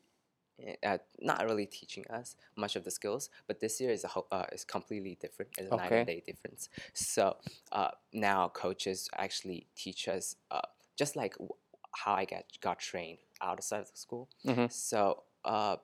Uh, 0.84 1.00
not 1.20 1.44
really 1.46 1.66
teaching 1.66 2.06
us 2.12 2.36
much 2.56 2.76
of 2.76 2.84
the 2.86 2.92
skills, 2.92 3.30
but 3.48 3.60
this 3.60 3.82
year 3.82 3.92
is 3.92 4.04
a 4.04 4.08
whole, 4.08 4.28
uh, 4.32 4.46
is 4.54 4.64
completely 4.64 5.18
different. 5.20 5.52
It's 5.58 5.68
a 5.68 5.76
night 5.76 5.92
and 5.92 6.06
day 6.08 6.24
difference. 6.26 6.70
So 6.94 7.38
uh, 7.72 7.90
now 8.14 8.50
coaches 8.50 9.10
actually 9.18 9.66
teach 9.76 10.08
us 10.08 10.36
uh, 10.52 10.62
just 10.96 11.16
like 11.16 11.34
w- 11.34 11.50
how 11.96 12.14
I 12.14 12.26
get 12.26 12.46
got 12.62 12.80
trained 12.80 13.18
outside 13.42 13.82
of 13.82 13.92
the 13.92 13.98
school. 13.98 14.30
Mhm. 14.46 14.72
So 14.72 15.24
uh, 15.44 15.78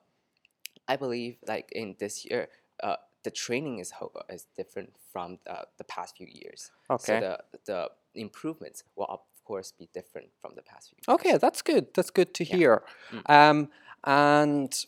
I 0.88 0.96
believe 0.96 1.38
like 1.46 1.70
in 1.72 1.96
this 1.98 2.24
year, 2.24 2.48
uh, 2.82 2.96
the 3.22 3.30
training 3.30 3.78
is 3.78 3.90
ho- 3.92 4.12
is 4.28 4.46
different 4.56 4.92
from 5.12 5.38
the, 5.44 5.66
the 5.78 5.84
past 5.84 6.16
few 6.16 6.26
years. 6.30 6.70
Okay. 6.88 7.20
So 7.20 7.20
the 7.20 7.38
the 7.66 7.88
improvements 8.20 8.84
will 8.96 9.06
of 9.08 9.20
course 9.44 9.72
be 9.72 9.88
different 9.92 10.28
from 10.40 10.54
the 10.54 10.62
past 10.62 10.90
few. 10.90 10.96
Years. 10.96 11.14
Okay, 11.14 11.38
that's 11.38 11.62
good. 11.62 11.86
That's 11.94 12.10
good 12.10 12.34
to 12.34 12.44
Yeah. 12.44 12.56
hear. 12.56 12.82
Mm. 13.12 13.30
Um, 13.30 13.68
and 14.04 14.86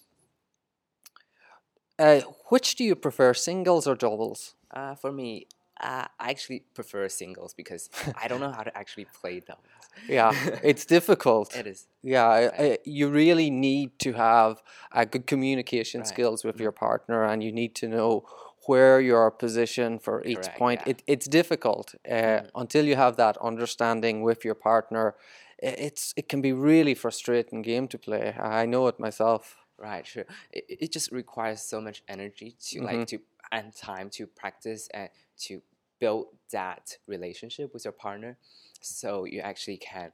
uh, 1.98 2.20
which 2.48 2.76
do 2.76 2.84
you 2.84 2.94
prefer, 2.96 3.34
singles 3.34 3.86
or 3.86 3.94
doubles? 3.94 4.54
Uh, 4.70 4.94
for 4.94 5.12
me, 5.12 5.46
uh, 5.82 6.06
I 6.20 6.30
actually 6.30 6.60
prefer 6.74 7.08
singles 7.08 7.54
because 7.54 7.90
I 8.22 8.28
don't 8.28 8.40
know 8.40 8.52
how 8.52 8.62
to 8.62 8.76
actually 8.76 9.06
play 9.20 9.40
doubles. 9.40 9.84
Yeah, 10.08 10.32
it's 10.70 10.84
difficult. 10.86 11.56
it 11.56 11.66
is. 11.66 11.86
Yeah, 12.02 12.26
Right. 12.26 12.60
I- 12.60 12.78
you 12.84 13.08
really 13.10 13.50
need 13.50 13.98
to 14.00 14.12
have 14.12 14.62
uh, 14.92 15.04
good 15.04 15.26
communication 15.26 16.00
Right. 16.00 16.08
skills 16.08 16.44
with 16.44 16.56
Mhm. 16.56 16.60
your 16.62 16.72
partner, 16.72 17.24
and 17.24 17.42
you 17.42 17.52
need 17.52 17.74
to 17.76 17.86
know 17.88 18.24
where 18.68 19.00
you're 19.00 19.30
positioned 19.30 20.02
for 20.02 20.22
each 20.24 20.36
Correct, 20.38 20.58
point. 20.58 20.80
yeah. 20.82 20.90
It, 20.90 21.02
it's 21.06 21.26
difficult 21.28 21.94
uh, 22.08 22.12
Mhm. 22.14 22.50
until 22.54 22.84
you 22.86 22.96
have 22.96 23.16
that 23.16 23.36
understanding 23.38 24.22
with 24.22 24.44
your 24.44 24.54
partner. 24.56 25.14
It's 25.58 26.12
it 26.16 26.28
can 26.28 26.40
be 26.42 26.52
really 26.52 26.94
frustrating 26.94 27.62
game 27.62 27.86
to 27.88 27.98
play. 27.98 28.34
I 28.62 28.66
know 28.66 28.88
it 28.88 28.98
myself. 28.98 29.56
Right, 29.78 30.06
sure. 30.06 30.26
It, 30.52 30.64
it 30.84 30.92
just 30.92 31.10
requires 31.12 31.60
so 31.62 31.80
much 31.80 32.02
energy 32.08 32.56
to 32.70 32.80
Mhm. 32.80 32.84
like 32.90 33.06
to 33.12 33.18
and 33.50 33.74
time 33.74 34.08
to 34.10 34.26
practice 34.26 34.88
and 34.94 35.10
to 35.46 35.62
build 36.02 36.26
that 36.50 36.84
relationship 37.14 37.68
with 37.74 37.84
your 37.86 37.96
partner, 38.06 38.32
so 38.80 39.08
you 39.32 39.40
actually 39.50 39.78
can 39.92 40.08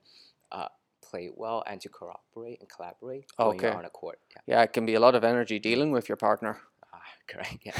uh, 0.52 0.68
play 1.08 1.30
well 1.42 1.60
and 1.66 1.80
to 1.84 1.88
cooperate 1.88 2.58
and 2.60 2.68
collaborate 2.74 3.24
when 3.48 3.58
you're 3.60 3.78
on 3.82 3.84
a 3.92 3.94
court. 4.00 4.18
Yeah, 4.30 4.42
Yeah, 4.52 4.62
it 4.66 4.72
can 4.74 4.84
be 4.86 4.94
a 4.94 5.00
lot 5.06 5.14
of 5.14 5.22
energy 5.24 5.58
dealing 5.58 5.90
with 5.96 6.06
your 6.10 6.16
partner. 6.28 6.52
ah, 6.92 7.00
correct. 7.30 7.58
Yeah. 7.66 7.72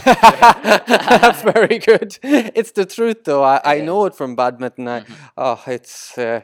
That's 1.23 1.43
very 1.55 1.79
good. 1.91 2.11
It's 2.59 2.73
the 2.73 2.87
truth, 2.87 3.21
though. 3.25 3.45
I, 3.55 3.61
I 3.75 3.77
know 3.88 4.07
it 4.07 4.15
from 4.15 4.37
badminton. 4.37 4.88
I, 4.88 5.00
Mhm. 5.00 5.15
Oh, 5.37 5.62
it's. 5.67 6.17
Uh, 6.19 6.41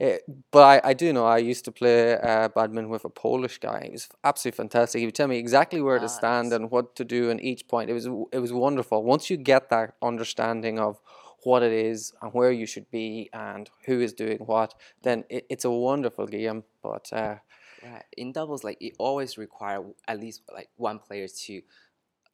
eh, 0.00 0.18
but 0.50 0.62
I, 0.84 0.90
I 0.90 0.94
do 0.94 1.12
know 1.12 1.26
I 1.26 1.38
used 1.38 1.64
to 1.66 1.72
play 1.72 2.16
uh, 2.18 2.48
badminton 2.48 2.90
with 2.90 3.04
a 3.04 3.10
Polish 3.10 3.58
guy. 3.58 3.82
He 3.84 3.90
was 3.90 4.08
absolutely 4.24 4.56
fantastic. 4.56 5.00
He 5.00 5.06
would 5.06 5.14
tell 5.14 5.28
me 5.28 5.38
exactly 5.38 5.80
where 5.80 5.98
to 5.98 6.08
stand 6.08 6.52
and 6.52 6.70
what 6.70 6.96
to 6.96 7.04
do 7.04 7.30
in 7.30 7.40
each 7.40 7.68
point. 7.68 7.90
It 7.90 7.94
was 7.94 8.06
it 8.32 8.38
was 8.38 8.52
wonderful. 8.52 9.02
Once 9.02 9.30
you 9.30 9.36
get 9.36 9.70
that 9.70 9.94
understanding 10.02 10.78
of 10.78 11.00
what 11.44 11.62
it 11.62 11.72
is 11.72 12.12
and 12.20 12.32
where 12.32 12.50
you 12.50 12.66
should 12.66 12.90
be 12.90 13.30
and 13.32 13.70
who 13.86 14.00
is 14.00 14.12
doing 14.12 14.38
what, 14.38 14.74
then 15.02 15.24
it, 15.30 15.46
it's 15.48 15.64
a 15.64 15.70
wonderful 15.70 16.26
game. 16.26 16.64
But 16.82 17.12
uh, 17.12 17.36
Right. 17.82 18.04
In 18.16 18.32
doubles, 18.32 18.64
like 18.64 18.78
it 18.80 18.94
always 18.98 19.38
require 19.38 19.80
at 20.08 20.18
least 20.18 20.42
like 20.52 20.68
one 20.76 20.98
player 20.98 21.28
to 21.28 21.62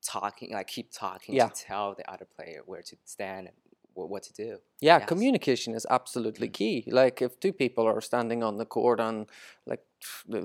talking, 0.03 0.53
like 0.53 0.69
keep 0.69 0.91
talking 0.93 1.35
Yeah. 1.35 1.49
to 1.49 1.55
tell 1.55 1.95
the 1.95 2.11
other 2.11 2.25
player 2.37 2.63
where 2.65 2.83
to 2.83 2.97
stand 3.05 3.49
and 3.49 3.57
what 3.95 4.23
to 4.25 4.33
do. 4.33 4.59
yeah, 4.81 4.99
Yes. 4.99 5.09
communication 5.09 5.75
is 5.75 5.87
absolutely 5.89 6.49
key. 6.49 6.85
Like 6.87 7.23
if 7.23 7.39
two 7.41 7.53
people 7.53 7.87
are 7.87 8.01
standing 8.01 8.43
on 8.43 8.57
the 8.59 8.67
court 8.67 9.01
and 9.01 9.27
like 9.67 9.83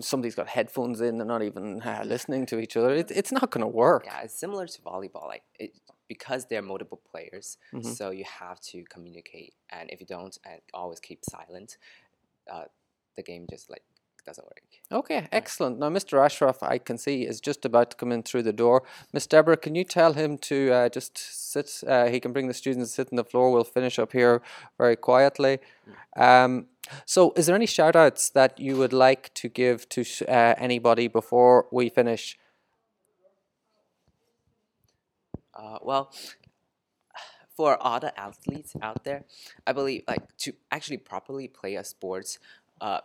somebody's 0.01 0.35
got 0.35 0.47
headphones 0.47 1.01
in, 1.01 1.17
they're 1.17 1.25
not 1.25 1.41
even 1.43 1.81
uh, 1.85 2.03
listening 2.05 2.45
to 2.47 2.59
each 2.59 2.77
other. 2.77 2.93
It, 2.93 3.11
it's 3.11 3.31
not 3.31 3.49
going 3.51 3.61
to 3.61 3.67
work. 3.67 4.03
Yeah, 4.05 4.21
it's 4.21 4.39
similar 4.39 4.67
to 4.67 4.81
volleyball. 4.81 5.27
Like 5.27 5.43
it 5.59 5.71
because 6.07 6.45
there 6.47 6.59
are 6.59 6.63
multiple 6.73 7.01
players, 7.11 7.57
Mhm. 7.73 7.85
so 7.97 8.09
you 8.09 8.23
have 8.39 8.59
to 8.71 8.83
communicate. 8.89 9.53
And 9.69 9.89
if 9.91 9.99
you 10.01 10.07
don't, 10.07 10.35
and 10.43 10.59
always 10.73 10.99
keep 10.99 11.19
silent, 11.23 11.77
uh, 12.51 12.65
the 13.15 13.21
game 13.23 13.45
just 13.49 13.69
like 13.69 13.83
doesn't 14.29 14.45
work. 14.45 14.61
Okay, 14.91 15.27
excellent. 15.31 15.79
Now, 15.79 15.89
Mr. 15.89 16.23
Ashraf, 16.23 16.61
I 16.61 16.77
can 16.77 16.97
see, 16.97 17.23
is 17.23 17.41
just 17.41 17.65
about 17.65 17.91
to 17.91 17.97
come 17.97 18.11
in 18.11 18.21
through 18.23 18.43
the 18.43 18.53
door. 18.53 18.83
Miss 19.11 19.25
Deborah, 19.27 19.57
can 19.57 19.73
you 19.75 19.83
tell 19.83 20.13
him 20.13 20.37
to 20.49 20.71
uh, 20.71 20.89
just 20.89 21.17
sit? 21.17 21.83
Uh, 21.87 22.07
he 22.07 22.19
can 22.19 22.31
bring 22.31 22.47
the 22.47 22.53
students 22.53 22.91
to 22.91 22.95
sit 22.95 23.09
on 23.11 23.15
the 23.15 23.23
floor. 23.23 23.51
We'll 23.51 23.63
finish 23.63 23.97
up 23.97 24.11
here 24.11 24.41
very 24.77 24.95
quietly. 24.95 25.59
Um, 26.15 26.67
so, 27.05 27.33
is 27.35 27.47
there 27.47 27.55
any 27.55 27.65
shout 27.65 27.95
outs 27.95 28.29
that 28.29 28.59
you 28.59 28.77
would 28.77 28.93
like 28.93 29.33
to 29.35 29.49
give 29.49 29.89
to 29.89 30.01
uh, 30.27 30.55
anybody 30.57 31.07
before 31.07 31.65
we 31.71 31.89
finish? 31.89 32.37
Uh, 35.53 35.79
well, 35.81 36.13
for 37.55 37.81
all 37.83 37.99
the 37.99 38.17
athletes 38.17 38.73
out 38.81 39.03
there, 39.03 39.25
I 39.67 39.73
believe 39.73 40.03
like 40.07 40.37
to 40.45 40.53
actually 40.71 40.97
properly 40.97 41.47
play 41.47 41.75
a 41.75 41.83
sports, 41.83 42.39
uh, 42.79 43.01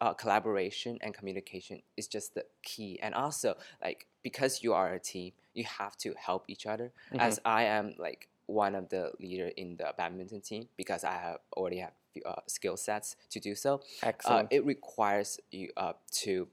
uh, 0.00 0.14
collaboration 0.14 0.98
and 1.00 1.14
communication 1.14 1.82
is 1.96 2.06
just 2.06 2.34
the 2.34 2.44
key. 2.62 2.98
And 3.02 3.14
also 3.14 3.56
like 3.82 4.06
because 4.22 4.62
you 4.62 4.72
are 4.72 4.94
a 4.94 5.00
team, 5.00 5.32
you 5.54 5.64
have 5.64 5.96
to 5.98 6.14
help 6.18 6.44
each 6.48 6.66
other. 6.66 6.92
As 7.18 7.40
I 7.44 7.64
am 7.64 7.94
like 7.98 8.28
one 8.46 8.74
of 8.74 8.88
the 8.88 9.12
leader 9.20 9.50
in 9.56 9.76
the 9.76 9.94
badminton 9.96 10.40
team 10.40 10.68
because 10.76 11.04
I 11.04 11.12
have 11.12 11.38
already 11.56 11.78
have 11.78 11.92
uh, 12.26 12.40
skill 12.46 12.76
sets 12.76 13.16
to 13.30 13.40
do 13.40 13.54
so. 13.54 13.76
Uh, 14.02 14.06
Excellent. 14.06 14.48
it 14.50 14.64
requires 14.64 15.40
you 15.50 15.70
uh, 15.76 15.94
to 16.12 16.48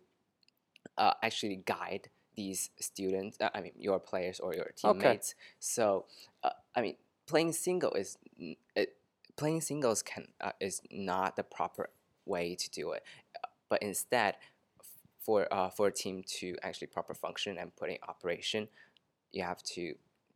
uh, 0.98 1.14
actually 1.22 1.62
guide 1.66 2.10
these 2.36 2.70
students. 2.80 3.38
Uh, 3.42 3.50
I 3.54 3.62
mean, 3.62 3.74
your 3.78 4.00
players 4.00 4.40
or 4.40 4.54
your 4.54 4.72
teammates. 4.76 5.34
Okay. 5.34 5.56
So, 5.60 6.06
uh, 6.44 6.52
I 6.76 6.82
mean, 6.82 6.96
playing 7.26 7.54
single 7.54 7.92
is 7.94 8.18
it, 8.76 8.96
playing 9.36 9.62
singles 9.62 10.02
can 10.02 10.28
uh, 10.42 10.52
is 10.60 10.82
not 10.92 11.36
the 11.36 11.44
proper 11.44 11.90
way 12.34 12.56
to 12.64 12.68
do 12.82 12.86
it. 12.96 13.04
Uh, 13.36 13.48
But 13.72 13.80
instead, 13.92 14.34
for 15.26 15.40
uh, 15.58 15.70
for 15.78 15.86
a 15.88 15.92
team 16.04 16.16
to 16.40 16.48
actually 16.68 16.88
proper 16.98 17.14
function 17.26 17.52
and 17.62 17.68
put 17.80 17.88
in 17.94 17.98
operation, 18.14 18.62
you 19.36 19.44
have 19.52 19.62
to 19.76 19.84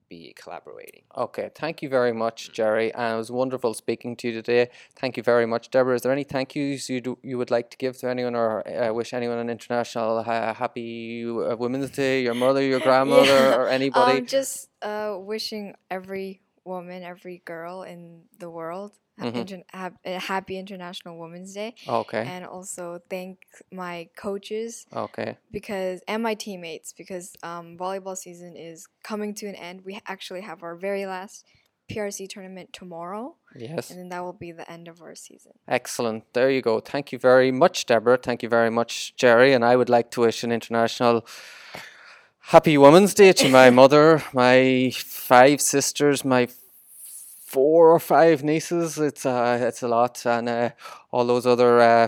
be 0.10 0.34
collaborating. 0.44 1.04
Okay, 1.26 1.48
thank 1.62 1.76
you 1.84 1.90
very 2.00 2.14
much, 2.24 2.38
Jerry. 2.58 2.90
And 2.94 3.14
it 3.16 3.18
was 3.24 3.32
wonderful 3.42 3.74
speaking 3.74 4.12
to 4.18 4.28
you 4.28 4.34
today. 4.42 4.64
Thank 5.02 5.14
you 5.18 5.24
very 5.34 5.48
much, 5.54 5.64
Deborah. 5.74 5.96
Is 5.96 6.02
there 6.04 6.12
any 6.20 6.26
thank 6.36 6.48
yous 6.56 6.90
you 6.90 7.00
do, 7.08 7.18
you 7.30 7.38
would 7.40 7.50
like 7.58 7.68
to 7.74 7.78
give 7.84 7.94
to 8.02 8.06
anyone, 8.16 8.36
or 8.36 8.50
uh, 8.68 8.94
wish 9.00 9.14
anyone 9.14 9.40
an 9.46 9.50
international 9.50 10.12
uh, 10.20 10.54
happy 10.64 11.24
uh, 11.26 11.56
Women's 11.64 11.90
Day? 12.02 12.16
Your 12.28 12.36
mother, 12.46 12.62
your 12.62 12.80
grandmother, 12.88 13.40
Yeah. 13.48 13.58
or 13.58 13.68
anybody? 13.80 14.18
Um, 14.20 14.26
just 14.38 14.70
uh, 14.82 15.12
wishing 15.34 15.66
every 15.90 16.42
woman, 16.66 17.04
every 17.04 17.42
girl 17.46 17.84
in 17.84 18.24
the 18.40 18.50
world 18.50 18.92
a 19.20 19.26
Mhm. 19.26 19.36
intern- 19.36 19.64
hap- 19.72 20.00
a 20.06 20.18
happy 20.20 20.58
International 20.58 21.20
Women's 21.20 21.54
Day, 21.54 21.76
okay, 21.88 22.26
and 22.28 22.46
also 22.46 23.00
thank 23.12 23.46
my 23.72 24.10
coaches 24.16 24.88
okay, 24.92 25.38
because 25.52 26.02
and 26.08 26.24
my 26.24 26.34
teammates 26.34 26.94
because 26.94 27.36
um, 27.44 27.78
volleyball 27.78 28.18
season 28.18 28.56
is 28.56 28.88
coming 29.04 29.36
to 29.36 29.46
an 29.48 29.54
end. 29.56 29.86
We 29.86 30.00
actually 30.08 30.42
have 30.42 30.64
our 30.64 30.76
very 30.76 31.06
last 31.06 31.46
PRC 31.92 32.28
tournament 32.28 32.74
tomorrow, 32.74 33.36
yes. 33.56 33.92
and 33.92 34.00
then 34.00 34.10
that 34.10 34.22
will 34.24 34.34
be 34.34 34.52
the 34.52 34.70
end 34.72 34.88
of 34.88 35.00
our 35.02 35.14
season. 35.14 35.52
Excellent. 35.68 36.24
There 36.34 36.50
you 36.50 36.62
go. 36.64 36.80
Thank 36.80 37.12
you 37.12 37.20
very 37.20 37.52
much, 37.52 37.86
Deborah. 37.86 38.18
Thank 38.18 38.42
you 38.42 38.50
very 38.50 38.72
much, 38.72 39.16
Jerry. 39.16 39.54
And 39.54 39.64
I 39.64 39.76
would 39.76 39.90
like 39.90 40.10
to 40.12 40.22
wish 40.22 40.44
an 40.44 40.52
international 40.52 41.24
happy 42.48 42.78
Women's 42.78 43.14
Day 43.14 43.34
to 43.34 43.50
my 43.50 43.70
mother, 43.70 44.24
my 44.34 44.92
five 44.96 45.62
sisters, 45.62 46.26
my 46.26 46.48
four 47.46 47.92
or 47.92 48.00
five 48.00 48.44
nieces. 48.44 48.98
It's 48.98 49.26
uh, 49.26 49.58
it's 49.62 49.82
a 49.82 49.88
lot, 49.88 50.26
and 50.26 50.50
uh, 50.50 50.70
all 51.12 51.26
those 51.26 51.46
other. 51.46 51.80
Uh, 51.80 52.08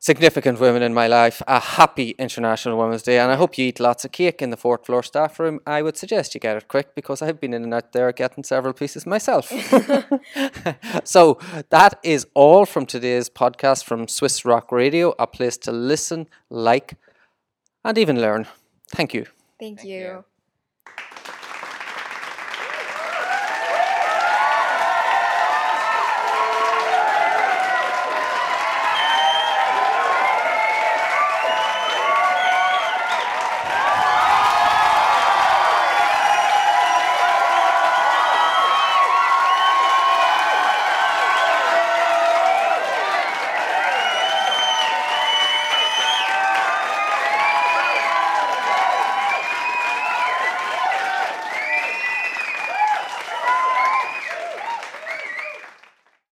Significant 0.00 0.60
women 0.60 0.80
in 0.80 0.94
my 0.94 1.08
life, 1.08 1.42
a 1.48 1.58
happy 1.58 2.10
International 2.20 2.78
Women's 2.78 3.02
Day, 3.02 3.18
and 3.18 3.32
I 3.32 3.34
hope 3.34 3.58
you 3.58 3.66
eat 3.66 3.80
lots 3.80 4.04
of 4.04 4.12
cake 4.12 4.40
in 4.40 4.50
the 4.50 4.56
fourth 4.56 4.86
floor 4.86 5.02
staff 5.02 5.40
room. 5.40 5.58
I 5.66 5.82
would 5.82 5.96
suggest 5.96 6.34
you 6.34 6.40
get 6.40 6.56
it 6.56 6.68
quick 6.68 6.94
because 6.94 7.20
I've 7.20 7.40
been 7.40 7.52
in 7.52 7.64
and 7.64 7.74
out 7.74 7.92
there 7.92 8.12
getting 8.12 8.44
several 8.44 8.72
pieces 8.72 9.06
myself. 9.06 9.48
so 11.04 11.40
that 11.70 11.98
is 12.04 12.28
all 12.34 12.64
from 12.64 12.86
today's 12.86 13.28
podcast 13.28 13.82
from 13.82 14.06
Swiss 14.06 14.44
Rock 14.44 14.70
Radio, 14.70 15.16
a 15.18 15.26
place 15.26 15.56
to 15.58 15.72
listen, 15.72 16.28
like, 16.48 16.94
and 17.84 17.98
even 17.98 18.20
learn. 18.20 18.46
Thank 18.90 19.14
you. 19.14 19.24
Thank, 19.60 19.78
Thank 19.78 19.88
you. 19.88 19.98
you. 19.98 20.24